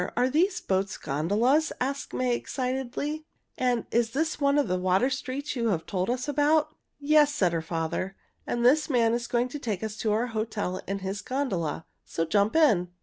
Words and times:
Are 0.17 0.31
these 0.31 0.61
boats 0.61 0.97
gondolas?" 0.97 1.71
asked 1.79 2.11
Molly 2.11 2.33
excitedly. 2.33 3.27
"And 3.55 3.85
is 3.91 4.13
this 4.13 4.41
one 4.41 4.57
of 4.57 4.67
the 4.67 4.79
water 4.79 5.11
streets 5.11 5.55
you 5.55 5.67
have 5.69 5.85
told 5.85 6.09
us 6.09 6.27
about?" 6.27 6.75
"Yes," 6.99 7.31
said 7.31 7.53
her 7.53 7.61
father, 7.61 8.15
"and 8.47 8.65
this 8.65 8.89
man 8.89 9.13
is 9.13 9.27
going 9.27 9.49
to 9.49 9.59
take 9.59 9.83
us 9.83 9.95
to 9.97 10.11
our 10.11 10.25
hotel 10.33 10.81
in 10.87 10.99
his 11.05 11.21
gondola. 11.21 11.85
So 12.03 12.25
jump 12.25 12.55
in!" 12.55 12.87